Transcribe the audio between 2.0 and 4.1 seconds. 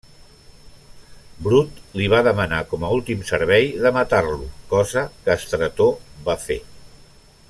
va demanar com a últim servei de